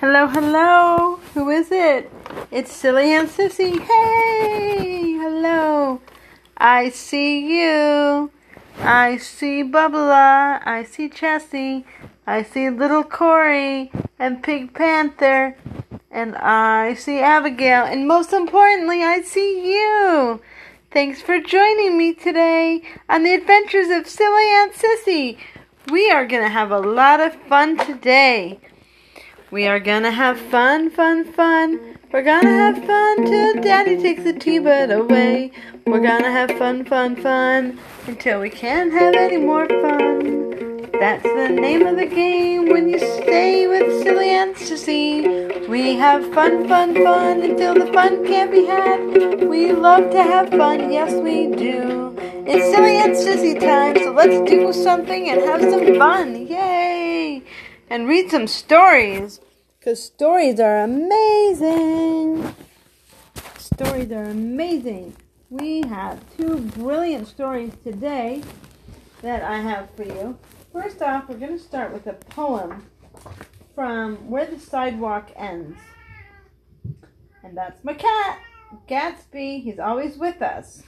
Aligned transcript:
Hello, 0.00 0.28
hello. 0.28 1.16
Who 1.34 1.50
is 1.50 1.72
it? 1.72 2.08
It's 2.52 2.72
Silly 2.72 3.10
Aunt 3.14 3.30
Sissy. 3.30 3.80
Hey, 3.80 5.14
hello. 5.14 6.00
I 6.56 6.90
see 6.90 7.58
you. 7.58 8.30
I 8.78 9.16
see 9.16 9.64
Bubba. 9.64 10.64
I 10.64 10.84
see 10.88 11.08
Chessie. 11.08 11.82
I 12.28 12.44
see 12.44 12.70
little 12.70 13.02
Corey 13.02 13.90
and 14.20 14.40
Pink 14.40 14.72
Panther. 14.72 15.56
And 16.12 16.36
I 16.36 16.94
see 16.94 17.18
Abigail. 17.18 17.84
And 17.84 18.06
most 18.06 18.32
importantly, 18.32 19.02
I 19.02 19.22
see 19.22 19.72
you. 19.74 20.40
Thanks 20.92 21.20
for 21.20 21.40
joining 21.40 21.98
me 21.98 22.14
today 22.14 22.82
on 23.08 23.24
the 23.24 23.34
adventures 23.34 23.88
of 23.88 24.06
Silly 24.06 24.48
Aunt 24.58 24.74
Sissy. 24.74 25.38
We 25.90 26.08
are 26.12 26.24
going 26.24 26.44
to 26.44 26.48
have 26.48 26.70
a 26.70 26.78
lot 26.78 27.18
of 27.18 27.34
fun 27.48 27.78
today. 27.78 28.60
We 29.50 29.66
are 29.66 29.80
gonna 29.80 30.10
have 30.10 30.38
fun, 30.38 30.90
fun, 30.90 31.24
fun. 31.24 31.80
We're 32.12 32.22
gonna 32.22 32.50
have 32.50 32.84
fun 32.84 33.24
till 33.24 33.54
Daddy 33.62 33.96
takes 33.96 34.24
the 34.24 34.34
T-bird 34.34 34.90
away. 34.90 35.52
We're 35.86 36.02
gonna 36.02 36.30
have 36.30 36.50
fun, 36.58 36.84
fun, 36.84 37.16
fun 37.16 37.78
until 38.06 38.40
we 38.40 38.50
can't 38.50 38.92
have 38.92 39.14
any 39.14 39.38
more 39.38 39.66
fun. 39.66 40.90
That's 41.00 41.22
the 41.22 41.48
name 41.48 41.86
of 41.86 41.96
the 41.96 42.06
game 42.06 42.68
when 42.68 42.90
you 42.90 42.98
stay 42.98 43.66
with 43.66 44.02
Silly 44.02 44.28
Sissy. 44.58 45.66
We 45.68 45.96
have 45.96 46.22
fun, 46.34 46.68
fun, 46.68 46.94
fun 46.94 47.42
until 47.42 47.72
the 47.72 47.90
fun 47.92 48.26
can't 48.26 48.50
be 48.50 48.66
had. 48.66 49.48
We 49.48 49.72
love 49.72 50.10
to 50.10 50.22
have 50.22 50.50
fun, 50.50 50.92
yes 50.92 51.12
we 51.14 51.46
do. 51.46 52.14
It's 52.46 52.74
Silly 52.74 52.96
Aunt 52.96 53.14
Sissy 53.14 53.58
time, 53.58 53.96
so 53.96 54.12
let's 54.12 54.50
do 54.50 54.72
something 54.72 55.30
and 55.30 55.40
have 55.40 55.62
some 55.62 55.96
fun. 55.96 56.46
Yay! 56.46 57.42
And 57.90 58.06
read 58.06 58.30
some 58.30 58.46
stories 58.46 59.40
because 59.78 60.02
stories 60.02 60.60
are 60.60 60.80
amazing. 60.80 62.54
Stories 63.56 64.10
are 64.12 64.24
amazing. 64.24 65.16
We 65.50 65.82
have 65.82 66.20
two 66.36 66.60
brilliant 66.60 67.28
stories 67.28 67.72
today 67.82 68.42
that 69.22 69.42
I 69.42 69.58
have 69.58 69.88
for 69.96 70.04
you. 70.04 70.38
First 70.72 71.00
off, 71.00 71.28
we're 71.28 71.38
going 71.38 71.56
to 71.56 71.62
start 71.62 71.92
with 71.92 72.06
a 72.06 72.12
poem 72.12 72.84
from 73.74 74.28
Where 74.28 74.46
the 74.46 74.58
Sidewalk 74.58 75.30
Ends. 75.36 75.78
And 77.42 77.56
that's 77.56 77.82
my 77.82 77.94
cat, 77.94 78.40
Gatsby. 78.88 79.62
He's 79.62 79.78
always 79.78 80.18
with 80.18 80.42
us. 80.42 80.82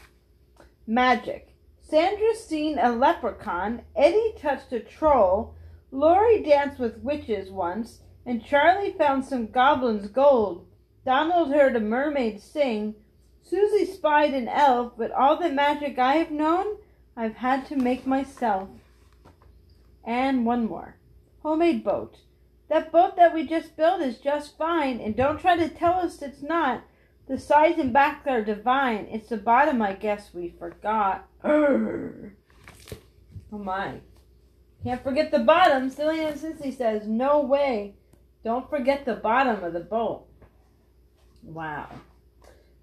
Magic. 0.86 1.54
Sandra 1.80 2.34
seen 2.34 2.78
a 2.78 2.92
leprechaun. 2.92 3.82
Eddie 3.96 4.34
touched 4.38 4.72
a 4.72 4.80
troll. 4.80 5.54
Laurie 5.92 6.42
danced 6.42 6.78
with 6.78 7.02
witches 7.02 7.50
once, 7.50 8.00
and 8.24 8.44
Charlie 8.44 8.92
found 8.92 9.24
some 9.24 9.46
goblins' 9.46 10.08
gold. 10.08 10.66
Donald 11.05 11.52
heard 11.52 11.74
a 11.74 11.80
mermaid 11.80 12.41
sing. 12.41 12.94
Susie 13.42 13.86
spied 13.86 14.34
an 14.34 14.48
elf, 14.48 14.92
but 14.97 15.10
all 15.10 15.36
the 15.36 15.50
magic 15.50 15.98
I 15.98 16.16
have 16.16 16.30
known, 16.30 16.77
I've 17.16 17.36
had 17.36 17.66
to 17.66 17.77
make 17.77 18.06
myself. 18.06 18.69
And 20.05 20.47
one 20.47 20.66
more. 20.66 20.97
Homemade 21.42 21.82
boat. 21.82 22.19
That 22.69 22.92
boat 22.92 23.16
that 23.16 23.34
we 23.34 23.47
just 23.47 23.77
built 23.77 24.00
is 24.00 24.19
just 24.19 24.56
fine, 24.56 25.00
and 25.00 25.16
don't 25.16 25.41
try 25.41 25.56
to 25.56 25.69
tell 25.69 25.94
us 25.94 26.22
it's 26.22 26.42
not. 26.42 26.84
The 27.27 27.38
sides 27.38 27.78
and 27.78 27.92
back 27.92 28.25
are 28.27 28.44
divine. 28.44 29.08
It's 29.10 29.28
the 29.28 29.36
bottom 29.36 29.82
I 29.82 29.94
guess 29.94 30.32
we 30.32 30.54
forgot. 30.58 31.28
Urgh. 31.44 32.32
Oh 33.52 33.58
my. 33.58 34.00
Can't 34.82 35.02
forget 35.02 35.30
the 35.30 35.40
bottom. 35.40 35.90
Silly 35.90 36.20
Aunt 36.20 36.40
Sissy 36.40 36.76
says, 36.76 37.06
no 37.06 37.40
way. 37.40 37.94
Don't 38.42 38.68
forget 38.70 39.04
the 39.04 39.14
bottom 39.14 39.62
of 39.62 39.74
the 39.74 39.80
boat. 39.80 40.26
Wow. 41.42 41.88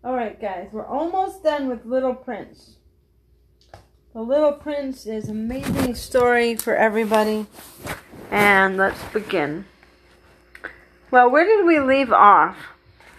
All 0.03 0.15
right, 0.15 0.39
guys, 0.39 0.69
we're 0.71 0.85
almost 0.85 1.43
done 1.43 1.67
with 1.67 1.85
Little 1.85 2.13
Prince. 2.13 2.75
The 4.13 4.21
Little 4.21 4.51
Prince 4.51 5.05
is 5.05 5.27
an 5.27 5.37
amazing 5.37 5.95
story 5.95 6.55
for 6.55 6.75
everybody. 6.75 7.47
And 8.29 8.77
let's 8.77 9.03
begin. 9.05 9.65
Well, 11.09 11.29
where 11.31 11.45
did 11.45 11.65
we 11.65 11.79
leave 11.79 12.11
off? 12.11 12.57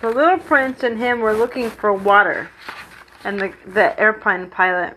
The 0.00 0.10
Little 0.10 0.38
Prince 0.38 0.84
and 0.84 0.98
him 0.98 1.20
were 1.20 1.34
looking 1.34 1.70
for 1.70 1.92
water. 1.92 2.50
And 3.24 3.40
the, 3.40 3.52
the 3.66 3.98
airplane 3.98 4.48
pilot 4.50 4.96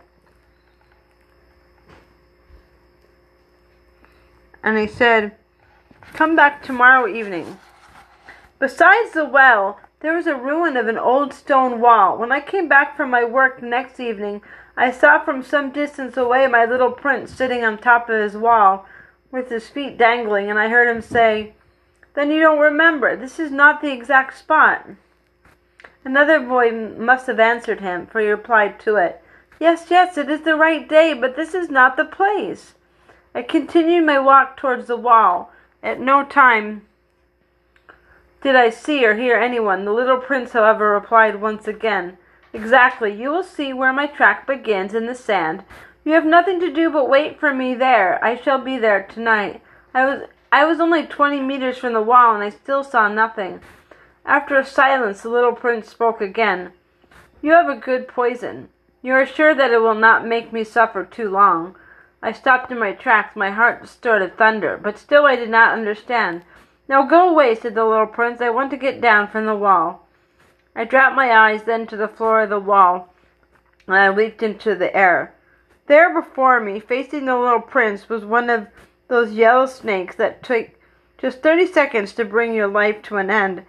and 4.64 4.78
he 4.78 4.88
said, 4.88 5.34
Come 6.14 6.36
back 6.36 6.64
tomorrow 6.64 7.08
evening. 7.08 7.60
Besides 8.60 9.14
the 9.14 9.26
well, 9.26 9.80
there 10.02 10.16
was 10.16 10.28
a 10.28 10.36
ruin 10.36 10.78
of 10.78 10.88
an 10.88 10.98
old 10.98 11.34
stone 11.34 11.80
wall. 11.80 12.18
When 12.18 12.32
I 12.32 12.42
came 12.42 12.68
back 12.68 12.98
from 12.98 13.10
my 13.10 13.24
work 13.24 13.62
next 13.62 14.00
evening, 14.00 14.42
I 14.76 14.92
saw 14.92 15.24
from 15.24 15.44
some 15.44 15.72
distance 15.72 16.18
away 16.18 16.48
my 16.48 16.66
little 16.66 16.92
prince 16.92 17.32
sitting 17.32 17.64
on 17.64 17.78
top 17.78 18.10
of 18.10 18.20
his 18.20 18.36
wall 18.36 18.86
with 19.32 19.50
his 19.50 19.70
feet 19.70 19.98
dangling, 19.98 20.50
and 20.50 20.60
I 20.60 20.70
heard 20.70 20.94
him 20.94 21.02
say, 21.02 21.54
Then 22.14 22.32
you 22.32 22.42
don't 22.42 22.60
remember. 22.60 23.16
This 23.16 23.40
is 23.40 23.52
not 23.52 23.82
the 23.82 23.92
exact 23.92 24.38
spot. 24.38 24.88
Another 26.04 26.40
boy 26.40 26.72
must 26.72 27.28
have 27.28 27.40
answered 27.40 27.80
him, 27.80 28.08
for 28.08 28.20
he 28.20 28.28
replied 28.28 28.80
to 28.82 28.96
it, 28.96 29.22
Yes, 29.60 29.88
yes, 29.92 30.18
it 30.18 30.30
is 30.30 30.42
the 30.42 30.56
right 30.56 30.88
day, 30.90 31.14
but 31.14 31.36
this 31.36 31.54
is 31.54 31.70
not 31.70 31.96
the 31.96 32.06
place. 32.06 32.74
I 33.34 33.42
continued 33.42 34.06
my 34.06 34.20
walk 34.20 34.58
towards 34.58 34.88
the 34.88 34.98
wall. 34.98 35.52
At 35.82 36.00
no 36.00 36.24
time 36.24 36.84
did 38.42 38.56
I 38.56 38.70
see 38.70 39.06
or 39.06 39.16
hear 39.16 39.38
anyone. 39.38 39.86
The 39.86 39.94
little 39.94 40.18
prince, 40.18 40.52
however, 40.52 40.92
replied 40.92 41.42
once 41.42 41.68
again, 41.68 42.18
Exactly. 42.54 43.14
You 43.14 43.30
will 43.30 43.44
see 43.44 43.72
where 43.72 43.94
my 43.94 44.08
track 44.08 44.46
begins 44.46 44.94
in 44.94 45.06
the 45.06 45.16
sand. 45.16 45.64
You 46.04 46.14
have 46.14 46.26
nothing 46.26 46.60
to 46.60 46.74
do 46.74 46.90
but 46.90 47.10
wait 47.10 47.40
for 47.40 47.54
me 47.54 47.74
there. 47.74 48.24
I 48.24 48.36
shall 48.36 48.60
be 48.60 48.78
there 48.78 49.04
tonight. 49.04 49.62
I 49.94 50.06
was 50.06 50.28
I 50.52 50.66
was 50.66 50.82
only 50.82 51.06
twenty 51.06 51.40
meters 51.40 51.78
from 51.78 51.94
the 51.94 52.02
wall, 52.02 52.36
and 52.36 52.44
I 52.44 52.50
still 52.50 52.84
saw 52.84 53.08
nothing. 53.08 53.62
After 54.26 54.58
a 54.58 54.66
silence, 54.66 55.22
the 55.22 55.30
little 55.30 55.54
prince 55.54 55.88
spoke 55.88 56.20
again. 56.20 56.74
You 57.42 57.52
have 57.52 57.70
a 57.70 57.76
good 57.76 58.08
poison. 58.08 58.68
You 59.02 59.14
are 59.14 59.26
sure 59.26 59.56
that 59.56 59.72
it 59.72 59.82
will 59.82 59.96
not 59.96 60.28
make 60.28 60.52
me 60.52 60.64
suffer 60.64 61.06
too 61.06 61.30
long. 61.30 61.76
I 62.24 62.32
stopped 62.32 62.72
in 62.72 62.78
my 62.78 62.92
tracks, 62.92 63.36
my 63.36 63.50
heart 63.50 63.88
started 63.88 64.38
thunder, 64.38 64.78
but 64.78 64.98
still 64.98 65.26
I 65.26 65.36
did 65.36 65.50
not 65.50 65.74
understand. 65.74 66.44
Now 66.88 67.04
go 67.04 67.30
away, 67.30 67.56
said 67.56 67.74
the 67.74 67.86
little 67.86 68.06
prince. 68.06 68.42
I 68.42 68.50
want 68.50 68.70
to 68.72 68.78
get 68.78 69.02
down 69.02 69.28
from 69.28 69.46
the 69.46 69.56
wall. 69.56 70.08
I 70.76 70.84
dropped 70.84 71.16
my 71.16 71.32
eyes 71.32 71.64
then 71.64 71.88
to 71.88 71.98
the 71.98 72.08
floor 72.08 72.44
of 72.44 72.50
the 72.50 72.60
wall, 72.60 73.14
and 73.88 73.96
I 73.96 74.10
leaped 74.10 74.44
into 74.44 74.76
the 74.76 74.96
air. 74.96 75.34
There 75.88 76.14
before 76.14 76.60
me, 76.60 76.80
facing 76.80 77.26
the 77.26 77.38
little 77.38 77.62
prince, 77.62 78.08
was 78.08 78.24
one 78.24 78.50
of 78.50 78.68
those 79.08 79.34
yellow 79.34 79.66
snakes 79.66 80.16
that 80.18 80.44
take 80.44 80.80
just 81.18 81.42
thirty 81.42 81.66
seconds 81.66 82.14
to 82.14 82.26
bring 82.26 82.54
your 82.54 82.68
life 82.68 83.02
to 83.04 83.18
an 83.18 83.30
end. 83.30 83.64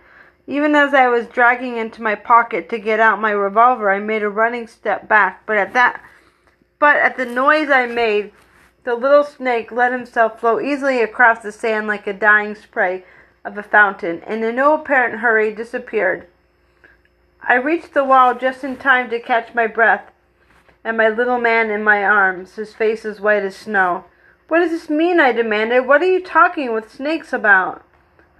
Even 0.47 0.75
as 0.75 0.93
I 0.93 1.09
was 1.09 1.27
dragging 1.27 1.77
into 1.77 2.03
my 2.03 2.15
pocket 2.15 2.69
to 2.69 2.79
get 2.79 3.01
out 3.01 3.21
my 3.21 3.31
revolver, 3.31 3.91
I 3.91 3.99
made 3.99 4.23
a 4.23 4.29
running 4.29 4.67
step 4.67 5.09
back, 5.09 5.47
but 5.47 5.57
at 5.57 5.73
that 5.73 6.03
but 6.83 6.97
at 6.97 7.17
the 7.17 7.25
noise 7.25 7.71
I 7.71 7.87
made, 7.87 8.33
the 8.83 8.97
little 8.97 9.23
snake 9.23 9.71
let 9.71 9.93
himself 9.93 10.41
flow 10.41 10.59
easily 10.59 11.01
across 11.01 11.41
the 11.41 11.53
sand 11.53 11.87
like 11.87 12.09
a 12.09 12.13
dying 12.13 12.57
spray 12.57 13.05
of 13.45 13.57
a 13.57 13.63
fountain, 13.63 14.21
and 14.27 14.43
in 14.43 14.57
no 14.57 14.75
apparent 14.75 15.21
hurry 15.21 15.55
disappeared. 15.55 16.27
I 17.41 17.55
reached 17.55 17.95
the 17.95 18.03
wall 18.03 18.35
just 18.35 18.65
in 18.65 18.79
time 18.79 19.11
to 19.11 19.21
catch 19.21 19.55
my 19.55 19.69
breath 19.69 20.11
and 20.83 20.97
my 20.97 21.09
little 21.09 21.39
man 21.39 21.71
in 21.71 21.85
my 21.85 22.03
arms, 22.03 22.57
his 22.57 22.75
face 22.75 23.05
as 23.05 23.21
white 23.21 23.45
as 23.45 23.55
snow. 23.55 24.07
What 24.49 24.59
does 24.59 24.73
this 24.73 24.91
mean? 24.91 25.21
I 25.21 25.31
demanded. 25.31 25.87
What 25.87 26.03
are 26.03 26.13
you 26.13 26.21
talking 26.21 26.73
with 26.73 26.93
snakes 26.93 27.33
about? 27.33 27.85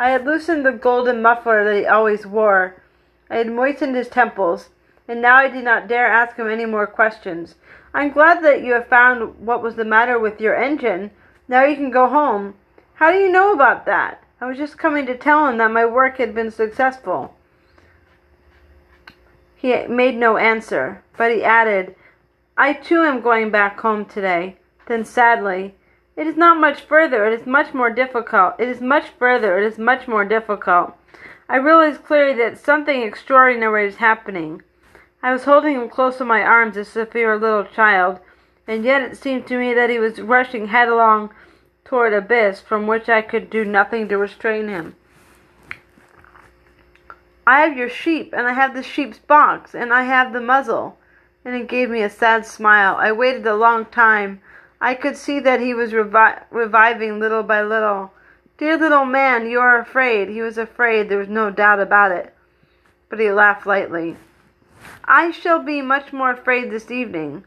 I 0.01 0.11
had 0.11 0.25
loosened 0.25 0.67
the 0.67 0.73
golden 0.73 1.23
muffler 1.23 1.63
that 1.63 1.79
he 1.79 1.87
always 1.87 2.27
wore. 2.27 2.83
I 3.31 3.37
had 3.37 3.53
moistened 3.53 3.95
his 3.95 4.09
temples, 4.09 4.71
and 5.07 5.23
now 5.23 5.37
I 5.37 5.47
did 5.47 5.63
not 5.63 5.87
dare 5.87 6.07
ask 6.07 6.35
him 6.35 6.51
any 6.51 6.67
more 6.67 6.89
questions. 6.89 7.55
I'm 7.95 8.11
glad 8.11 8.43
that 8.43 8.63
you 8.63 8.73
have 8.73 8.89
found 8.89 9.39
what 9.39 9.63
was 9.63 9.75
the 9.75 9.85
matter 9.85 10.19
with 10.19 10.41
your 10.41 10.57
engine. 10.57 11.11
Now 11.47 11.65
you 11.65 11.77
can 11.77 11.91
go 11.91 12.09
home. 12.09 12.55
How 12.95 13.11
do 13.11 13.19
you 13.19 13.31
know 13.31 13.53
about 13.53 13.85
that? 13.87 14.23
I 14.41 14.47
was 14.47 14.57
just 14.57 14.79
coming 14.79 15.07
to 15.07 15.17
tell 15.17 15.47
him 15.47 15.59
that 15.59 15.71
my 15.71 15.85
work 15.85 16.19
had 16.19 16.35
been 16.35 16.51
successful. 16.51 17.35
He 19.55 19.87
made 19.87 20.17
no 20.17 20.39
answer, 20.39 21.03
but 21.17 21.31
he 21.31 21.45
added, 21.45 21.95
I 22.57 22.73
too 22.73 23.03
am 23.03 23.21
going 23.21 23.51
back 23.51 23.79
home 23.79 24.05
today. 24.05 24.57
Then 24.87 25.05
sadly, 25.05 25.75
it 26.17 26.27
is 26.27 26.37
not 26.37 26.59
much 26.59 26.81
further, 26.81 27.27
it 27.27 27.41
is 27.41 27.47
much 27.47 27.73
more 27.73 27.91
difficult. 27.91 28.55
It 28.59 28.69
is 28.69 28.81
much 28.81 29.11
further, 29.19 29.59
it 29.59 29.65
is 29.65 29.79
much 29.79 30.09
more 30.09 30.25
difficult. 30.25 30.95
I 31.49 31.57
realize 31.57 31.99
clearly 31.99 32.35
that 32.39 32.59
something 32.59 33.03
extraordinary 33.03 33.87
is 33.87 33.97
happening. 33.97 34.63
I 35.23 35.33
was 35.33 35.45
holding 35.45 35.77
him 35.77 35.89
close 35.89 36.21
in 36.21 36.27
my 36.27 36.43
arms 36.43 36.77
as 36.77 36.97
if 36.97 37.13
he 37.13 37.25
were 37.25 37.35
a 37.35 37.39
little 37.39 37.65
child, 37.65 38.19
and 38.67 38.85
yet 38.85 39.03
it 39.03 39.17
seemed 39.17 39.47
to 39.47 39.59
me 39.59 39.73
that 39.73 39.91
he 39.91 39.99
was 39.99 40.21
rushing 40.21 40.69
headlong 40.69 41.31
toward 41.85 42.13
abyss 42.13 42.61
from 42.61 42.87
which 42.87 43.09
I 43.09 43.23
could 43.23 43.49
do 43.49 43.65
nothing 43.65 44.09
to 44.09 44.19
restrain 44.19 44.69
him. 44.69 44.97
I 47.47 47.61
have 47.61 47.77
your 47.77 47.89
sheep, 47.89 48.33
and 48.37 48.47
I 48.47 48.53
have 48.53 48.75
the 48.75 48.83
sheep's 48.83 49.19
box, 49.19 49.75
and 49.75 49.93
I 49.93 50.05
have 50.05 50.33
the 50.33 50.41
muzzle. 50.41 50.99
And 51.45 51.57
he 51.57 51.65
gave 51.65 51.91
me 51.91 52.03
a 52.03 52.11
sad 52.11 52.47
smile. 52.47 52.97
I 52.97 53.11
waited 53.11 53.47
a 53.47 53.57
long 53.57 53.85
time. 53.87 54.41
I 54.81 54.95
could 54.95 55.17
see 55.17 55.41
that 55.41 55.61
he 55.61 55.75
was 55.75 55.91
revi- 55.91 56.45
reviving 56.51 57.19
little 57.19 57.43
by 57.43 57.63
little. 57.63 58.13
Dear 58.59 58.77
little 58.77 59.05
man, 59.05 59.51
you 59.51 59.59
are 59.59 59.81
afraid. 59.81 60.29
He 60.29 60.41
was 60.41 60.57
afraid, 60.57 61.09
there 61.09 61.19
was 61.19 61.29
no 61.29 61.51
doubt 61.51 61.81
about 61.81 62.13
it. 62.13 62.33
But 63.09 63.19
he 63.19 63.31
laughed 63.31 63.67
lightly. 63.67 64.17
I 65.05 65.31
shall 65.31 65.63
be 65.63 65.83
much 65.83 66.13
more 66.13 66.31
afraid 66.31 66.71
this 66.71 66.91
evening. 66.91 67.45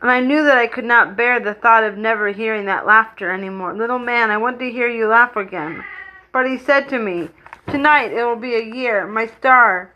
And 0.00 0.10
I 0.10 0.20
knew 0.20 0.44
that 0.44 0.56
I 0.56 0.66
could 0.66 0.84
not 0.84 1.16
bear 1.16 1.38
the 1.40 1.54
thought 1.54 1.84
of 1.84 1.98
never 1.98 2.28
hearing 2.28 2.64
that 2.66 2.86
laughter 2.86 3.30
any 3.30 3.50
more. 3.50 3.74
Little 3.74 3.98
man, 3.98 4.30
I 4.30 4.38
want 4.38 4.58
to 4.60 4.70
hear 4.70 4.88
you 4.88 5.08
laugh 5.08 5.36
again. 5.36 5.84
But 6.32 6.46
he 6.46 6.56
said 6.56 6.88
to 6.88 6.98
me, 6.98 7.28
Tonight 7.68 8.12
it 8.12 8.24
will 8.24 8.36
be 8.36 8.54
a 8.54 8.74
year, 8.74 9.06
my 9.06 9.26
star. 9.26 9.92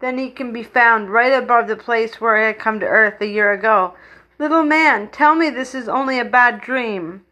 Then 0.00 0.18
he 0.18 0.30
can 0.30 0.52
be 0.52 0.62
found 0.62 1.10
right 1.10 1.32
above 1.32 1.66
the 1.66 1.76
place 1.76 2.20
where 2.20 2.36
I 2.36 2.46
had 2.48 2.58
come 2.58 2.78
to 2.80 2.86
earth 2.86 3.20
a 3.20 3.26
year 3.26 3.52
ago. 3.52 3.94
Little 4.38 4.62
man, 4.62 5.08
tell 5.08 5.34
me 5.34 5.50
this 5.50 5.74
is 5.74 5.88
only 5.88 6.20
a 6.20 6.24
bad 6.24 6.60
dream. 6.60 7.24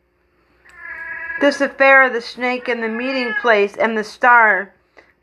This 1.41 1.61
affair 1.61 2.03
of 2.03 2.13
the 2.13 2.21
snake 2.21 2.67
and 2.67 2.83
the 2.83 2.89
meeting 2.89 3.35
place 3.41 3.77
and 3.77 3.97
the 3.97 4.03
star. 4.03 4.73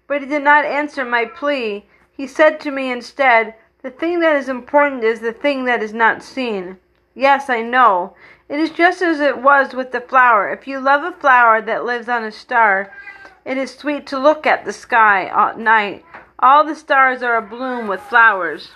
But 0.08 0.22
he 0.22 0.28
did 0.28 0.44
not 0.44 0.64
answer 0.64 1.04
my 1.04 1.26
plea. 1.26 1.86
He 2.16 2.28
said 2.28 2.60
to 2.62 2.72
me 2.72 2.92
instead, 2.92 3.56
The 3.82 3.90
thing 3.90 4.20
that 4.20 4.36
is 4.36 4.48
important 4.48 5.04
is 5.04 5.20
the 5.20 5.34
thing 5.34 5.66
that 5.66 5.82
is 5.82 5.94
not 5.94 6.24
seen. 6.24 6.78
Yes, 7.16 7.50
I 7.50 7.62
know. 7.62 8.16
It 8.50 8.60
is 8.60 8.70
just 8.70 9.02
as 9.02 9.20
it 9.20 9.42
was 9.42 9.74
with 9.74 9.92
the 9.92 10.02
flower. 10.02 10.50
If 10.52 10.68
you 10.68 10.80
love 10.80 11.04
a 11.04 11.18
flower 11.18 11.62
that 11.62 11.86
lives 11.86 12.08
on 12.08 12.24
a 12.24 12.32
star, 12.32 12.94
it 13.46 13.58
is 13.58 13.76
sweet 13.76 14.06
to 14.08 14.20
look 14.20 14.46
at 14.46 14.64
the 14.64 14.74
sky 14.74 15.26
at 15.26 15.58
night. 15.58 16.06
All 16.40 16.66
the 16.66 16.76
stars 16.76 17.24
are 17.24 17.42
abloom 17.42 17.88
with 17.88 18.02
flowers. 18.02 18.72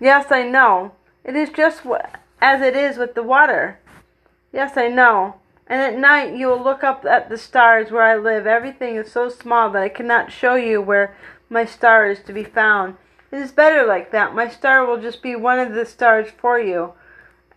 Yes, 0.00 0.26
I 0.30 0.42
know. 0.42 0.92
It 1.24 1.36
is 1.36 1.50
just 1.50 1.82
as 2.40 2.60
it 2.60 2.76
is 2.76 2.96
with 2.98 3.14
the 3.14 3.22
water. 3.22 3.78
Yes, 4.52 4.76
I 4.76 4.88
know. 4.88 5.36
And 5.66 5.80
at 5.80 5.98
night 5.98 6.36
you 6.36 6.48
will 6.48 6.62
look 6.62 6.84
up 6.84 7.04
at 7.04 7.28
the 7.28 7.38
stars 7.38 7.90
where 7.90 8.02
I 8.02 8.16
live. 8.16 8.46
Everything 8.46 8.96
is 8.96 9.10
so 9.10 9.28
small 9.28 9.70
that 9.70 9.82
I 9.82 9.88
cannot 9.88 10.32
show 10.32 10.54
you 10.54 10.82
where 10.82 11.16
my 11.48 11.64
star 11.64 12.10
is 12.10 12.20
to 12.24 12.32
be 12.32 12.44
found. 12.44 12.96
It 13.32 13.38
is 13.38 13.52
better 13.52 13.86
like 13.86 14.10
that. 14.12 14.34
My 14.34 14.48
star 14.48 14.84
will 14.84 15.00
just 15.00 15.22
be 15.22 15.34
one 15.34 15.58
of 15.58 15.72
the 15.72 15.86
stars 15.86 16.30
for 16.30 16.58
you. 16.58 16.92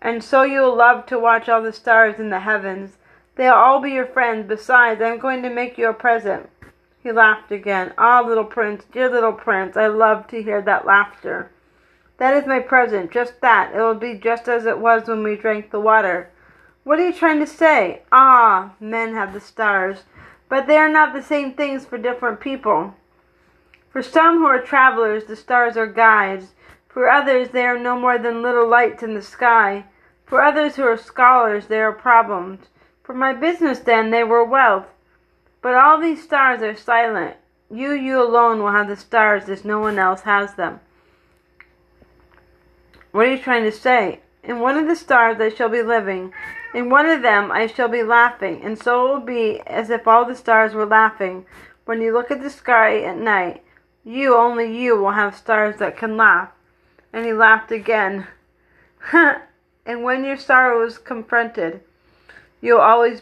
And 0.01 0.23
so 0.23 0.43
you 0.43 0.61
will 0.61 0.75
love 0.75 1.05
to 1.07 1.19
watch 1.19 1.49
all 1.49 1.61
the 1.61 1.73
stars 1.73 2.19
in 2.19 2.29
the 2.29 2.41
heavens. 2.41 2.97
They'll 3.35 3.53
all 3.53 3.81
be 3.81 3.91
your 3.91 4.05
friends. 4.05 4.47
Besides, 4.47 5.01
I'm 5.01 5.19
going 5.19 5.43
to 5.43 5.49
make 5.49 5.77
you 5.77 5.89
a 5.89 5.93
present. 5.93 6.49
He 7.03 7.11
laughed 7.11 7.51
again. 7.51 7.93
Ah, 7.97 8.21
little 8.21 8.43
prince, 8.43 8.83
dear 8.91 9.09
little 9.09 9.33
prince, 9.33 9.77
I 9.77 9.87
love 9.87 10.27
to 10.27 10.41
hear 10.41 10.61
that 10.63 10.85
laughter. 10.85 11.51
That 12.17 12.35
is 12.35 12.47
my 12.47 12.59
present, 12.59 13.11
just 13.11 13.39
that. 13.41 13.73
It 13.73 13.79
will 13.79 13.95
be 13.95 14.15
just 14.15 14.49
as 14.49 14.65
it 14.65 14.79
was 14.79 15.07
when 15.07 15.23
we 15.23 15.35
drank 15.35 15.71
the 15.71 15.79
water. 15.79 16.31
What 16.87 16.99
are 16.99 17.05
you 17.05 17.13
trying 17.13 17.41
to 17.41 17.47
say? 17.47 18.03
Ah, 18.13 18.71
men 18.79 19.13
have 19.13 19.33
the 19.33 19.41
stars, 19.41 20.03
but 20.47 20.67
they 20.67 20.77
are 20.77 20.87
not 20.87 21.13
the 21.13 21.21
same 21.21 21.51
things 21.51 21.85
for 21.85 21.97
different 21.97 22.39
people. 22.39 22.93
For 23.89 24.01
some 24.01 24.37
who 24.37 24.45
are 24.45 24.61
travelers, 24.61 25.25
the 25.25 25.35
stars 25.35 25.75
are 25.75 25.85
guides. 25.85 26.53
For 26.87 27.09
others, 27.09 27.49
they 27.49 27.65
are 27.65 27.77
no 27.77 27.99
more 27.99 28.17
than 28.17 28.41
little 28.41 28.69
lights 28.69 29.03
in 29.03 29.15
the 29.15 29.21
sky. 29.21 29.83
For 30.25 30.41
others 30.41 30.77
who 30.77 30.83
are 30.83 30.95
scholars, 30.95 31.67
they 31.67 31.81
are 31.81 31.91
problems. 31.91 32.67
For 33.03 33.13
my 33.13 33.33
business, 33.33 33.79
then, 33.79 34.09
they 34.09 34.23
were 34.23 34.45
wealth. 34.45 34.87
But 35.61 35.75
all 35.75 35.99
these 35.99 36.23
stars 36.23 36.61
are 36.61 36.73
silent. 36.73 37.35
You, 37.69 37.91
you 37.91 38.23
alone 38.23 38.63
will 38.63 38.71
have 38.71 38.87
the 38.87 38.95
stars 38.95 39.49
as 39.49 39.65
no 39.65 39.81
one 39.81 39.99
else 39.99 40.21
has 40.21 40.53
them. 40.53 40.79
What 43.11 43.27
are 43.27 43.31
you 43.31 43.39
trying 43.39 43.65
to 43.65 43.73
say? 43.73 44.21
In 44.41 44.61
one 44.61 44.77
of 44.77 44.87
the 44.87 44.95
stars 44.95 45.35
I 45.41 45.49
shall 45.49 45.67
be 45.67 45.83
living. 45.83 46.31
In 46.73 46.89
one 46.89 47.05
of 47.05 47.21
them 47.21 47.51
I 47.51 47.67
shall 47.67 47.87
be 47.87 48.03
laughing. 48.03 48.61
And 48.63 48.77
so 48.77 49.05
it 49.05 49.13
will 49.13 49.25
be 49.25 49.61
as 49.67 49.89
if 49.89 50.07
all 50.07 50.25
the 50.25 50.35
stars 50.35 50.73
were 50.73 50.85
laughing. 50.85 51.45
When 51.85 52.01
you 52.01 52.13
look 52.13 52.31
at 52.31 52.41
the 52.41 52.49
sky 52.49 53.01
at 53.01 53.17
night, 53.17 53.63
you, 54.03 54.35
only 54.35 54.77
you, 54.77 54.97
will 54.97 55.11
have 55.11 55.35
stars 55.35 55.77
that 55.77 55.97
can 55.97 56.17
laugh. 56.17 56.49
And 57.13 57.25
he 57.25 57.33
laughed 57.33 57.71
again. 57.71 58.27
and 59.13 60.03
when 60.03 60.23
your 60.23 60.37
sorrow 60.37 60.85
is 60.85 60.97
confronted, 60.97 61.81
You'll 62.59 62.79
always 62.79 63.21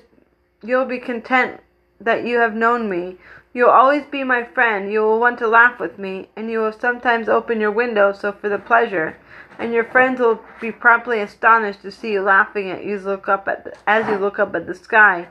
you'll 0.63 0.85
be 0.85 0.99
content 0.99 1.59
that 1.99 2.25
you 2.25 2.37
have 2.37 2.55
known 2.55 2.89
me. 2.89 3.17
You'll 3.53 3.69
always 3.69 4.05
be 4.05 4.23
my 4.23 4.43
friend. 4.43 4.91
You 4.91 5.01
will 5.01 5.19
want 5.19 5.39
to 5.39 5.47
laugh 5.47 5.79
with 5.79 5.99
me, 5.99 6.29
and 6.35 6.49
you 6.49 6.59
will 6.59 6.71
sometimes 6.71 7.27
open 7.27 7.59
your 7.59 7.71
window 7.71 8.13
so 8.13 8.31
for 8.31 8.49
the 8.49 8.57
pleasure. 8.57 9.17
And 9.57 9.73
your 9.73 9.85
friends 9.85 10.19
will 10.19 10.41
be 10.59 10.71
promptly 10.71 11.19
astonished 11.19 11.81
to 11.81 11.91
see 11.91 12.13
you 12.13 12.21
laughing 12.21 12.69
at 12.69 12.83
you 12.83 12.99
look 12.99 13.29
up 13.29 13.47
at 13.47 13.63
the, 13.63 13.73
as 13.87 14.07
you 14.07 14.17
look 14.17 14.39
up 14.39 14.53
at 14.55 14.67
the 14.67 14.75
sky. 14.75 15.27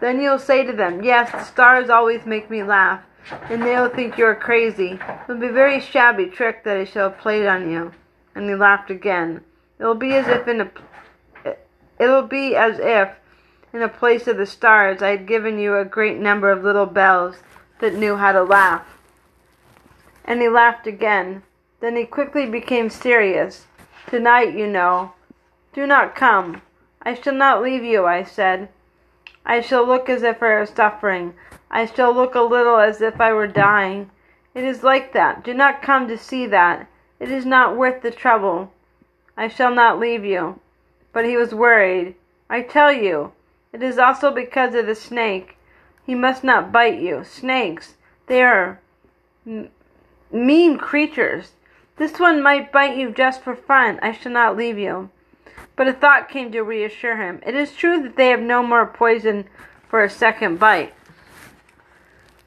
Then 0.00 0.20
you'll 0.20 0.38
say 0.38 0.64
to 0.64 0.72
them, 0.72 1.02
"Yes, 1.02 1.30
the 1.32 1.42
stars 1.42 1.90
always 1.90 2.26
make 2.26 2.50
me 2.50 2.62
laugh," 2.62 3.02
and 3.48 3.62
they'll 3.62 3.88
think 3.88 4.18
you 4.18 4.26
are 4.26 4.34
crazy. 4.34 4.92
It 4.92 5.28
will 5.28 5.36
be 5.36 5.48
a 5.48 5.52
very 5.52 5.80
shabby 5.80 6.26
trick 6.26 6.64
that 6.64 6.76
I 6.76 6.84
shall 6.84 7.10
have 7.10 7.18
played 7.18 7.46
on 7.46 7.70
you. 7.70 7.92
And 8.34 8.48
he 8.48 8.54
laughed 8.54 8.90
again. 8.90 9.42
It 9.78 9.84
will 9.84 9.94
be 9.94 10.14
as 10.14 10.28
if 10.28 10.46
in 10.48 10.60
a 10.60 10.70
it 11.44 12.06
will 12.06 12.26
be 12.26 12.54
as 12.54 12.78
if 12.78 13.10
in 13.72 13.80
the 13.80 13.88
place 13.88 14.26
of 14.26 14.36
the 14.36 14.46
stars, 14.46 15.02
I 15.02 15.10
had 15.10 15.26
given 15.26 15.58
you 15.58 15.76
a 15.76 15.84
great 15.84 16.18
number 16.18 16.50
of 16.50 16.64
little 16.64 16.86
bells 16.86 17.42
that 17.80 17.94
knew 17.94 18.16
how 18.16 18.32
to 18.32 18.42
laugh. 18.42 18.86
And 20.24 20.40
he 20.40 20.48
laughed 20.48 20.86
again. 20.86 21.42
Then 21.80 21.96
he 21.96 22.04
quickly 22.04 22.46
became 22.46 22.90
serious. 22.90 23.66
Tonight, 24.08 24.54
you 24.54 24.66
know. 24.66 25.12
Do 25.72 25.86
not 25.86 26.14
come. 26.14 26.62
I 27.02 27.14
shall 27.14 27.34
not 27.34 27.62
leave 27.62 27.84
you, 27.84 28.06
I 28.06 28.24
said. 28.24 28.68
I 29.46 29.60
shall 29.60 29.86
look 29.86 30.08
as 30.08 30.22
if 30.22 30.42
I 30.42 30.46
were 30.46 30.66
suffering. 30.66 31.34
I 31.70 31.86
shall 31.86 32.12
look 32.12 32.34
a 32.34 32.40
little 32.40 32.78
as 32.78 33.00
if 33.00 33.20
I 33.20 33.32
were 33.32 33.46
dying. 33.46 34.10
It 34.54 34.64
is 34.64 34.82
like 34.82 35.12
that. 35.12 35.44
Do 35.44 35.54
not 35.54 35.82
come 35.82 36.08
to 36.08 36.18
see 36.18 36.46
that. 36.46 36.88
It 37.20 37.30
is 37.30 37.46
not 37.46 37.76
worth 37.76 38.02
the 38.02 38.10
trouble. 38.10 38.72
I 39.36 39.48
shall 39.48 39.72
not 39.72 40.00
leave 40.00 40.24
you. 40.24 40.58
But 41.12 41.24
he 41.24 41.36
was 41.36 41.54
worried. 41.54 42.14
I 42.50 42.62
tell 42.62 42.92
you, 42.92 43.32
it 43.72 43.82
is 43.82 43.98
also 43.98 44.32
because 44.32 44.74
of 44.74 44.86
the 44.86 44.94
snake. 44.94 45.56
He 46.04 46.14
must 46.14 46.42
not 46.42 46.72
bite 46.72 46.98
you. 46.98 47.22
Snakes, 47.24 47.94
they 48.26 48.42
are 48.42 48.80
mean 50.32 50.78
creatures. 50.78 51.52
This 51.98 52.20
one 52.20 52.42
might 52.42 52.70
bite 52.70 52.96
you 52.96 53.10
just 53.10 53.42
for 53.42 53.56
fun. 53.56 53.98
I 54.00 54.12
shall 54.12 54.32
not 54.32 54.56
leave 54.56 54.78
you. 54.78 55.10
But 55.74 55.88
a 55.88 55.92
thought 55.92 56.28
came 56.28 56.52
to 56.52 56.62
reassure 56.62 57.16
him. 57.16 57.40
It 57.44 57.54
is 57.54 57.74
true 57.74 58.00
that 58.02 58.16
they 58.16 58.28
have 58.28 58.40
no 58.40 58.62
more 58.62 58.86
poison 58.86 59.46
for 59.88 60.02
a 60.02 60.10
second 60.10 60.58
bite. 60.58 60.94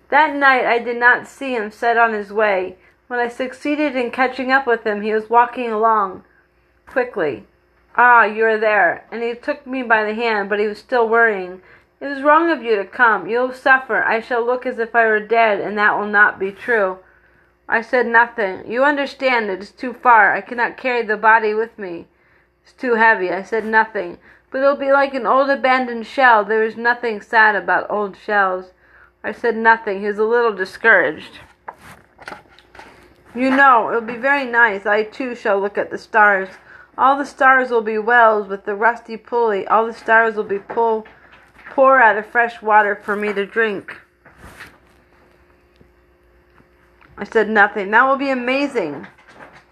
That 0.10 0.36
night 0.36 0.66
I 0.66 0.80
did 0.80 0.98
not 0.98 1.28
see 1.28 1.54
him 1.54 1.70
set 1.72 1.98
on 1.98 2.14
his 2.14 2.32
way. 2.32 2.78
When 3.08 3.20
I 3.20 3.28
succeeded 3.28 3.96
in 3.96 4.12
catching 4.12 4.52
up 4.52 4.66
with 4.66 4.86
him, 4.86 5.02
he 5.02 5.14
was 5.14 5.30
walking 5.30 5.70
along 5.70 6.24
quickly. 6.88 7.46
Ah, 7.96 8.24
you 8.24 8.46
are 8.46 8.58
there. 8.58 9.06
And 9.12 9.22
he 9.22 9.34
took 9.34 9.68
me 9.68 9.84
by 9.84 10.06
the 10.06 10.14
hand, 10.14 10.50
but 10.50 10.60
he 10.60 10.68
was 10.68 10.78
still 10.78 11.08
worrying. 11.10 11.62
It 12.00 12.06
was 12.08 12.24
wrong 12.24 12.50
of 12.50 12.64
you 12.64 12.78
to 12.78 12.86
come. 12.86 13.28
You 13.28 13.40
will 13.40 13.54
suffer. 13.54 14.04
I 14.04 14.22
shall 14.22 14.46
look 14.46 14.66
as 14.66 14.80
if 14.80 14.96
I 14.96 15.06
were 15.06 15.20
dead, 15.20 15.60
and 15.60 15.78
that 15.78 15.98
will 15.98 16.08
not 16.08 16.40
be 16.40 16.52
true. 16.52 17.00
I 17.72 17.82
said 17.82 18.06
nothing. 18.06 18.70
You 18.70 18.84
understand 18.84 19.50
it 19.50 19.62
is 19.62 19.72
too 19.72 19.94
far. 19.94 20.36
I 20.36 20.42
cannot 20.42 20.76
carry 20.76 21.04
the 21.04 21.16
body 21.16 21.54
with 21.54 21.80
me. 21.80 22.06
It's 22.66 22.74
too 22.74 22.96
heavy. 22.96 23.32
I 23.32 23.44
said 23.44 23.66
nothing. 23.66 24.18
But 24.52 24.58
it'll 24.58 24.76
be 24.76 24.92
like 24.92 25.14
an 25.14 25.26
old 25.26 25.50
abandoned 25.50 26.06
shell. 26.06 26.44
There 26.44 26.66
is 26.66 26.76
nothing 26.76 27.22
sad 27.22 27.56
about 27.56 27.90
old 27.90 28.18
shells. 28.18 28.72
I 29.24 29.32
said 29.32 29.56
nothing. 29.56 30.02
He 30.02 30.08
was 30.08 30.18
a 30.18 30.26
little 30.26 30.54
discouraged. 30.54 31.40
You 33.34 33.50
know, 33.50 33.88
it'll 33.88 34.02
be 34.02 34.18
very 34.18 34.44
nice. 34.44 34.86
I 34.86 35.04
too 35.04 35.34
shall 35.34 35.58
look 35.58 35.78
at 35.78 35.92
the 35.92 35.98
stars. 35.98 36.50
All 36.98 37.18
the 37.18 37.26
stars 37.26 37.70
will 37.70 37.82
be 37.82 37.98
wells 37.98 38.50
with 38.50 38.66
the 38.66 38.76
rusty 38.76 39.16
pulley. 39.16 39.66
All 39.66 39.86
the 39.86 39.94
stars 39.94 40.36
will 40.36 40.44
be 40.44 40.60
pull, 40.60 41.08
pour 41.70 42.02
out 42.02 42.18
of 42.18 42.26
fresh 42.26 42.62
water 42.62 43.00
for 43.02 43.16
me 43.16 43.32
to 43.32 43.46
drink. 43.46 43.96
I 47.22 47.24
said 47.24 47.52
nothing. 47.52 47.92
That 47.92 48.08
will 48.08 48.18
be 48.18 48.32
amazing. 48.32 49.06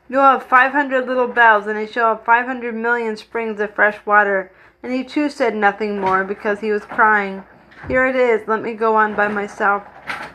You'll 0.08 0.22
have 0.22 0.44
500 0.44 1.08
little 1.08 1.28
bells, 1.28 1.66
and 1.66 1.80
I 1.80 1.88
shall 1.88 2.16
have 2.16 2.24
500 2.24 2.76
million 2.76 3.18
springs 3.18 3.60
of 3.60 3.74
fresh 3.74 3.98
water. 4.06 4.52
And 4.84 4.94
he 4.94 5.04
too 5.04 5.32
said 5.32 5.56
nothing 5.56 6.00
more 6.00 6.24
because 6.24 6.60
he 6.60 6.72
was 6.72 6.86
crying. 6.86 7.44
Here 7.88 8.06
it 8.06 8.16
is. 8.16 8.48
Let 8.48 8.62
me 8.62 8.74
go 8.74 8.96
on 8.96 9.16
by 9.16 9.30
myself. 9.30 9.82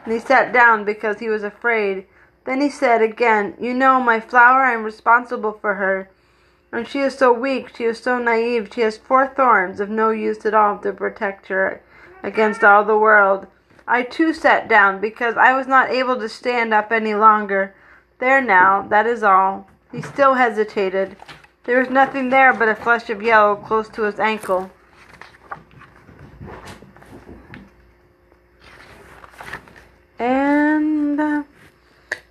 And 0.04 0.12
he 0.12 0.18
sat 0.18 0.52
down 0.52 0.84
because 0.84 1.20
he 1.20 1.28
was 1.28 1.44
afraid. 1.44 2.06
Then 2.46 2.60
he 2.60 2.68
said 2.68 3.00
again, 3.00 3.54
You 3.60 3.74
know, 3.74 4.00
my 4.00 4.18
flower, 4.18 4.64
I 4.64 4.74
am 4.74 4.82
responsible 4.82 5.52
for 5.52 5.74
her. 5.74 6.10
And 6.72 6.88
she 6.88 6.98
is 6.98 7.16
so 7.16 7.32
weak, 7.32 7.76
she 7.76 7.84
is 7.84 8.00
so 8.00 8.18
naive, 8.18 8.70
she 8.74 8.80
has 8.80 8.98
four 8.98 9.28
thorns 9.28 9.78
of 9.78 9.88
no 9.88 10.10
use 10.10 10.44
at 10.44 10.54
all 10.54 10.78
to 10.78 10.92
protect 10.92 11.46
her 11.46 11.80
against 12.24 12.64
all 12.64 12.84
the 12.84 12.98
world. 12.98 13.46
I 13.86 14.02
too 14.02 14.32
sat 14.32 14.68
down 14.68 15.00
because 15.00 15.36
I 15.36 15.54
was 15.54 15.66
not 15.66 15.90
able 15.90 16.18
to 16.18 16.28
stand 16.28 16.72
up 16.72 16.90
any 16.90 17.14
longer. 17.14 17.74
There 18.18 18.40
now, 18.40 18.82
that 18.88 19.06
is 19.06 19.22
all. 19.22 19.68
He 19.92 20.00
still 20.00 20.34
hesitated. 20.34 21.16
There 21.64 21.78
was 21.78 21.90
nothing 21.90 22.30
there 22.30 22.52
but 22.52 22.68
a 22.68 22.74
flush 22.74 23.10
of 23.10 23.22
yellow 23.22 23.56
close 23.56 23.88
to 23.90 24.02
his 24.02 24.18
ankle. 24.18 24.70
And 30.18 31.20
uh, 31.20 31.42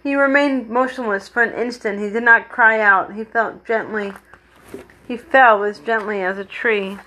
he 0.02 0.16
remained 0.16 0.70
motionless 0.70 1.28
for 1.28 1.44
an 1.44 1.54
instant. 1.54 2.00
He 2.00 2.10
did 2.10 2.24
not 2.24 2.50
cry 2.50 2.80
out. 2.80 3.14
He 3.14 3.24
felt 3.24 3.66
gently. 3.66 4.14
He 5.08 5.18
fell 5.18 5.64
as 5.64 5.80
gently 5.80 6.22
as 6.22 6.38
a 6.38 6.46
tree. 6.46 6.98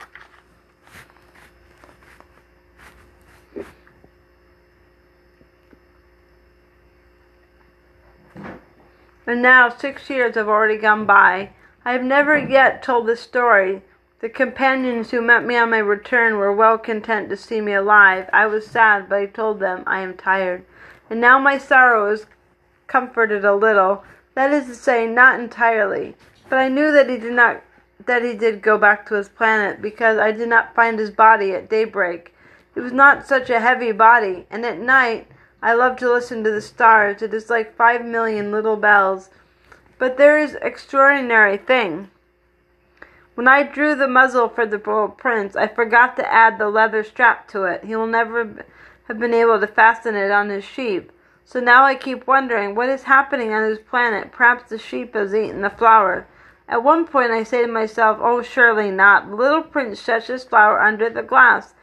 And 9.26 9.42
now 9.42 9.68
six 9.68 10.08
years 10.08 10.36
have 10.36 10.48
already 10.48 10.78
gone 10.78 11.04
by. 11.04 11.50
I 11.84 11.92
have 11.92 12.04
never 12.04 12.38
yet 12.38 12.82
told 12.82 13.06
this 13.06 13.20
story. 13.20 13.82
The 14.20 14.28
companions 14.28 15.10
who 15.10 15.20
met 15.20 15.44
me 15.44 15.56
on 15.56 15.70
my 15.70 15.78
return 15.78 16.36
were 16.36 16.52
well 16.52 16.78
content 16.78 17.28
to 17.30 17.36
see 17.36 17.60
me 17.60 17.74
alive. 17.74 18.30
I 18.32 18.46
was 18.46 18.66
sad, 18.66 19.08
but 19.08 19.18
I 19.18 19.26
told 19.26 19.60
them 19.60 19.82
I 19.86 20.00
am 20.00 20.16
tired. 20.16 20.64
And 21.10 21.20
now 21.20 21.38
my 21.38 21.58
sorrow 21.58 22.10
is 22.10 22.26
comforted 22.86 23.44
a 23.44 23.54
little. 23.54 24.04
That 24.34 24.52
is 24.52 24.66
to 24.66 24.74
say, 24.74 25.06
not 25.06 25.40
entirely. 25.40 26.16
But 26.48 26.58
I 26.58 26.68
knew 26.68 26.92
that 26.92 27.10
he 27.10 27.18
did 27.18 27.32
not 27.32 27.62
that 28.04 28.22
he 28.22 28.34
did 28.34 28.62
go 28.62 28.78
back 28.78 29.06
to 29.06 29.14
his 29.14 29.28
planet 29.28 29.82
because 29.82 30.18
I 30.18 30.30
did 30.30 30.48
not 30.48 30.74
find 30.74 30.98
his 30.98 31.10
body 31.10 31.52
at 31.52 31.68
daybreak. 31.68 32.34
It 32.74 32.80
was 32.80 32.92
not 32.92 33.26
such 33.26 33.50
a 33.50 33.60
heavy 33.60 33.90
body, 33.90 34.46
and 34.50 34.64
at 34.64 34.78
night 34.78 35.28
I 35.66 35.72
love 35.72 35.96
to 35.96 36.12
listen 36.12 36.44
to 36.44 36.50
the 36.52 36.60
stars. 36.60 37.22
It 37.22 37.34
is 37.34 37.50
like 37.50 37.74
five 37.74 38.04
million 38.04 38.52
little 38.52 38.76
bells. 38.76 39.30
But 39.98 40.16
there 40.16 40.38
is 40.38 40.56
extraordinary 40.62 41.56
thing. 41.56 42.08
When 43.34 43.48
I 43.48 43.64
drew 43.64 43.96
the 43.96 44.06
muzzle 44.06 44.48
for 44.48 44.64
the 44.64 44.78
little 44.78 45.08
prince, 45.08 45.56
I 45.56 45.66
forgot 45.66 46.14
to 46.18 46.32
add 46.32 46.58
the 46.58 46.68
leather 46.68 47.02
strap 47.02 47.48
to 47.48 47.64
it. 47.64 47.82
He 47.82 47.96
will 47.96 48.06
never 48.06 48.64
have 49.08 49.18
been 49.18 49.34
able 49.34 49.58
to 49.58 49.66
fasten 49.66 50.14
it 50.14 50.30
on 50.30 50.50
his 50.50 50.62
sheep. 50.62 51.10
So 51.44 51.58
now 51.58 51.82
I 51.82 51.96
keep 51.96 52.28
wondering 52.28 52.76
what 52.76 52.88
is 52.88 53.02
happening 53.02 53.52
on 53.52 53.68
his 53.68 53.80
planet. 53.80 54.30
Perhaps 54.30 54.70
the 54.70 54.78
sheep 54.78 55.14
has 55.14 55.34
eaten 55.34 55.62
the 55.62 55.70
flower. 55.70 56.28
At 56.68 56.84
one 56.84 57.08
point 57.08 57.32
I 57.32 57.42
say 57.42 57.66
to 57.66 57.72
myself, 57.72 58.18
Oh, 58.20 58.40
surely 58.40 58.92
not. 58.92 59.28
The 59.28 59.34
little 59.34 59.62
prince 59.62 60.00
shuts 60.00 60.28
his 60.28 60.44
flower 60.44 60.80
under 60.80 61.10
the 61.10 61.24
glass 61.24 61.74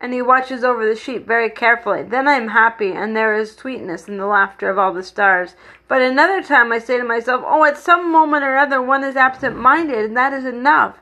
and 0.00 0.14
he 0.14 0.22
watches 0.22 0.64
over 0.64 0.86
the 0.86 0.98
sheep 0.98 1.26
very 1.26 1.50
carefully. 1.50 2.02
Then 2.02 2.26
I 2.26 2.34
am 2.34 2.48
happy, 2.48 2.92
and 2.92 3.14
there 3.14 3.34
is 3.34 3.54
sweetness 3.54 4.08
in 4.08 4.16
the 4.16 4.26
laughter 4.26 4.70
of 4.70 4.78
all 4.78 4.94
the 4.94 5.02
stars. 5.02 5.54
But 5.88 6.00
another 6.00 6.42
time 6.42 6.72
I 6.72 6.78
say 6.78 6.96
to 6.96 7.04
myself, 7.04 7.42
Oh, 7.46 7.64
at 7.64 7.76
some 7.76 8.10
moment 8.10 8.44
or 8.44 8.56
other 8.56 8.80
one 8.80 9.04
is 9.04 9.16
absent 9.16 9.58
minded, 9.58 10.06
and 10.06 10.16
that 10.16 10.32
is 10.32 10.46
enough. 10.46 10.98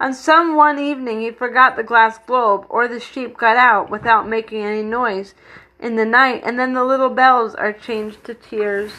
On 0.00 0.14
some 0.14 0.56
one 0.56 0.78
evening 0.78 1.20
he 1.20 1.30
forgot 1.30 1.76
the 1.76 1.82
glass 1.82 2.16
globe, 2.16 2.64
or 2.70 2.88
the 2.88 2.98
sheep 2.98 3.36
got 3.36 3.58
out 3.58 3.90
without 3.90 4.26
making 4.26 4.64
any 4.64 4.82
noise 4.82 5.34
in 5.78 5.96
the 5.96 6.06
night, 6.06 6.40
and 6.42 6.58
then 6.58 6.72
the 6.72 6.84
little 6.84 7.10
bells 7.10 7.54
are 7.54 7.72
changed 7.72 8.24
to 8.24 8.32
tears. 8.32 8.92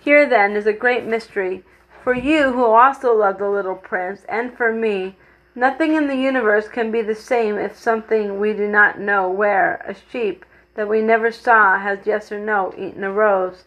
Here 0.00 0.28
then 0.28 0.56
is 0.56 0.66
a 0.66 0.72
great 0.72 1.04
mystery. 1.04 1.62
For 2.02 2.14
you 2.14 2.52
who 2.52 2.64
also 2.64 3.14
love 3.14 3.38
the 3.38 3.48
little 3.48 3.76
prince, 3.76 4.22
and 4.28 4.56
for 4.56 4.72
me, 4.72 5.16
Nothing 5.56 5.94
in 5.94 6.08
the 6.08 6.16
universe 6.16 6.66
can 6.66 6.90
be 6.90 7.00
the 7.00 7.14
same 7.14 7.58
if 7.58 7.78
something 7.78 8.40
we 8.40 8.52
do 8.52 8.66
not 8.66 8.98
know 8.98 9.28
where, 9.28 9.84
a 9.86 9.94
sheep 10.10 10.44
that 10.74 10.88
we 10.88 11.00
never 11.00 11.30
saw, 11.30 11.78
has 11.78 12.00
yes 12.04 12.32
or 12.32 12.40
no 12.40 12.74
eaten 12.76 13.04
a 13.04 13.12
rose. 13.12 13.64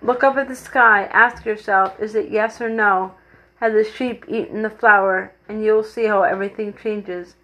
Look 0.00 0.24
up 0.24 0.36
at 0.36 0.48
the 0.48 0.56
sky, 0.56 1.04
ask 1.12 1.44
yourself, 1.44 2.00
is 2.00 2.16
it 2.16 2.30
yes 2.30 2.60
or 2.60 2.68
no? 2.68 3.14
Has 3.60 3.72
the 3.74 3.84
sheep 3.84 4.24
eaten 4.26 4.62
the 4.62 4.70
flower? 4.70 5.32
And 5.48 5.64
you 5.64 5.74
will 5.74 5.84
see 5.84 6.06
how 6.06 6.22
everything 6.22 6.74
changes. 6.74 7.36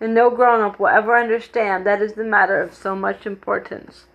And 0.00 0.14
no 0.14 0.30
grown 0.30 0.62
up 0.62 0.78
will 0.78 0.86
ever 0.86 1.18
understand 1.18 1.84
that 1.84 2.00
is 2.00 2.14
the 2.14 2.24
matter 2.24 2.62
of 2.62 2.72
so 2.74 2.96
much 2.96 3.26
importance. 3.26 4.06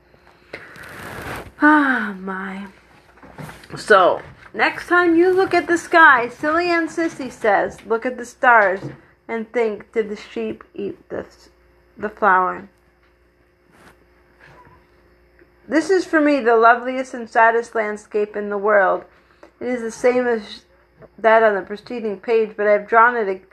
Ah, 1.64 2.16
my. 2.20 2.66
So, 3.78 4.24
Next 4.54 4.88
time 4.88 5.16
you 5.16 5.32
look 5.32 5.54
at 5.54 5.68
the 5.68 5.78
sky, 5.78 6.28
Silly 6.28 6.68
Aunt 6.68 6.90
Sissy 6.90 7.32
says, 7.32 7.86
look 7.86 8.06
at 8.06 8.18
the 8.18 8.26
stars 8.26 8.82
and 9.28 9.52
think, 9.54 9.94
did 9.94 10.10
the 10.10 10.18
sheep 10.18 10.64
eat 10.74 11.08
the, 11.08 11.26
the 11.98 12.10
flower? 12.10 12.68
This 15.68 15.90
is 15.90 16.04
for 16.04 16.20
me 16.20 16.42
the 16.42 16.58
loveliest 16.58 17.14
and 17.14 17.30
saddest 17.30 17.76
landscape 17.76 18.36
in 18.36 18.50
the 18.50 18.58
world. 18.58 19.06
It 19.62 19.68
is 19.68 19.82
the 19.82 19.92
same 19.92 20.28
as 20.28 20.66
that 21.18 21.44
on 21.44 21.56
the 21.56 21.62
preceding 21.62 22.20
page, 22.20 22.58
but 22.58 22.68
I 22.68 22.72
have 22.72 22.88
drawn 22.88 23.16
it 23.16 23.44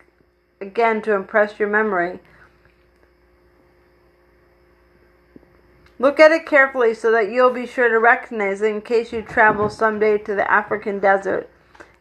again 0.61 1.01
to 1.03 1.15
impress 1.15 1.61
your 1.61 1.69
memory. 1.69 2.19
Look 6.01 6.21
at 6.21 6.31
it 6.31 6.47
carefully 6.47 6.95
so 6.95 7.11
that 7.11 7.31
you'll 7.31 7.53
be 7.53 7.67
sure 7.67 7.89
to 7.89 7.99
recognize 7.99 8.63
it 8.63 8.71
in 8.73 8.81
case 8.83 9.13
you 9.13 9.23
travel 9.23 9.69
someday 9.69 10.19
to 10.19 10.35
the 10.35 10.49
African 10.51 11.01
desert. 11.01 11.51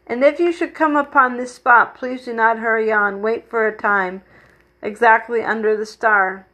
And 0.06 0.24
if 0.24 0.40
you 0.40 0.52
should 0.52 0.76
come 0.76 0.96
upon 0.96 1.36
this 1.38 1.56
spot, 1.56 1.96
please 1.96 2.26
do 2.26 2.34
not 2.34 2.60
hurry 2.60 2.92
on. 2.92 3.22
Wait 3.22 3.50
for 3.50 3.68
a 3.68 3.76
time, 3.76 4.22
exactly 4.82 5.42
under 5.42 5.76
the 5.76 5.86
star. 5.86 6.46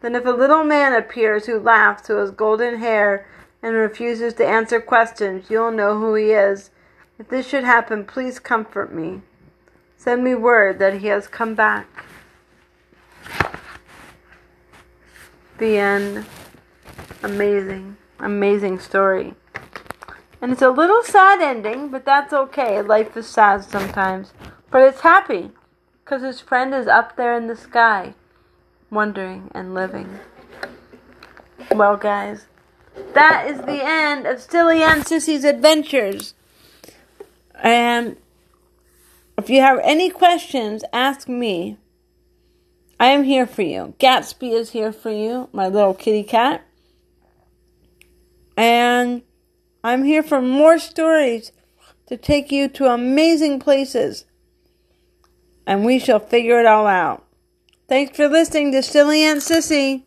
Then, 0.00 0.14
if 0.14 0.26
a 0.26 0.30
little 0.30 0.64
man 0.64 0.92
appears 0.92 1.46
who 1.46 1.58
laughs, 1.58 2.08
who 2.08 2.16
has 2.16 2.30
golden 2.30 2.78
hair, 2.78 3.26
and 3.62 3.74
refuses 3.74 4.34
to 4.34 4.46
answer 4.46 4.80
questions, 4.80 5.48
you'll 5.48 5.70
know 5.70 5.98
who 5.98 6.14
he 6.14 6.32
is. 6.32 6.70
If 7.18 7.28
this 7.28 7.48
should 7.48 7.64
happen, 7.64 8.04
please 8.04 8.38
comfort 8.38 8.92
me. 8.92 9.22
Send 9.96 10.24
me 10.24 10.34
word 10.34 10.78
that 10.80 11.00
he 11.00 11.06
has 11.06 11.28
come 11.28 11.54
back. 11.54 12.04
The 15.56 15.78
end 15.78 16.26
amazing, 17.24 17.96
amazing 18.20 18.78
story. 18.78 19.34
And 20.40 20.52
it's 20.52 20.62
a 20.62 20.70
little 20.70 21.02
sad 21.02 21.40
ending, 21.40 21.88
but 21.88 22.04
that's 22.04 22.32
okay. 22.32 22.82
Life 22.82 23.16
is 23.16 23.26
sad 23.26 23.64
sometimes. 23.64 24.32
But 24.70 24.82
it's 24.82 25.00
happy 25.00 25.50
because 26.04 26.22
his 26.22 26.40
friend 26.40 26.74
is 26.74 26.86
up 26.86 27.16
there 27.16 27.34
in 27.36 27.46
the 27.46 27.56
sky, 27.56 28.14
wondering 28.90 29.50
and 29.54 29.72
living. 29.72 30.20
Well, 31.70 31.96
guys, 31.96 32.46
that 33.14 33.48
is 33.48 33.58
the 33.60 33.82
end 33.82 34.26
of 34.26 34.40
Silly 34.40 34.82
Aunt 34.82 35.04
Sissy's 35.04 35.44
adventures. 35.44 36.34
And 37.54 38.16
if 39.38 39.48
you 39.48 39.62
have 39.62 39.80
any 39.82 40.10
questions, 40.10 40.84
ask 40.92 41.26
me. 41.26 41.78
I 43.00 43.06
am 43.06 43.24
here 43.24 43.46
for 43.46 43.62
you. 43.62 43.94
Gatsby 43.98 44.52
is 44.52 44.70
here 44.70 44.92
for 44.92 45.10
you, 45.10 45.48
my 45.52 45.68
little 45.68 45.94
kitty 45.94 46.22
cat. 46.22 46.64
And 48.56 49.22
I'm 49.82 50.04
here 50.04 50.22
for 50.22 50.40
more 50.40 50.78
stories 50.78 51.52
to 52.06 52.16
take 52.16 52.52
you 52.52 52.68
to 52.68 52.92
amazing 52.92 53.60
places. 53.60 54.24
And 55.66 55.84
we 55.84 55.98
shall 55.98 56.20
figure 56.20 56.60
it 56.60 56.66
all 56.66 56.86
out. 56.86 57.24
Thanks 57.88 58.16
for 58.16 58.28
listening 58.28 58.72
to 58.72 58.82
Silly 58.82 59.22
Aunt 59.22 59.40
Sissy. 59.40 60.04